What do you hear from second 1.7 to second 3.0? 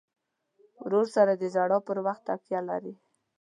پر وخت تکیه لرې.